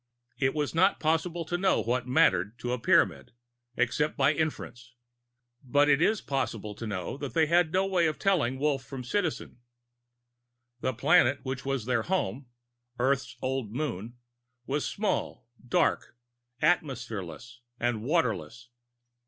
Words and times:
It 0.39 0.55
is 0.55 0.73
not 0.73 0.99
possible 0.99 1.45
to 1.45 1.59
know 1.59 1.79
what 1.83 2.07
"mattered" 2.07 2.57
to 2.57 2.71
a 2.73 2.79
Pyramid 2.79 3.33
except 3.77 4.17
by 4.17 4.33
inference. 4.33 4.95
But 5.63 5.89
it 5.89 6.01
is 6.01 6.21
possible 6.21 6.73
to 6.73 6.87
know 6.87 7.17
that 7.17 7.35
they 7.35 7.45
had 7.45 7.71
no 7.71 7.85
way 7.85 8.07
of 8.07 8.17
telling 8.17 8.57
Wolf 8.57 8.83
from 8.83 9.03
Citizen. 9.03 9.59
The 10.79 10.95
planet 10.95 11.41
which 11.43 11.65
was 11.65 11.85
their 11.85 12.01
home 12.01 12.47
Earth's 12.97 13.37
old 13.43 13.73
Moon 13.75 14.17
was 14.65 14.87
small, 14.87 15.47
dark, 15.67 16.17
atmosphereless 16.63 17.57
and 17.79 18.01
waterless. 18.01 18.69